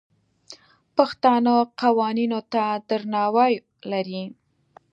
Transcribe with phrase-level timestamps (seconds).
[0.95, 3.53] پښتانه قوانینو ته درناوی
[3.91, 4.23] لري.